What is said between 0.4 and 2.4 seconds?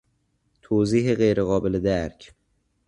توضیح غیر قابل درک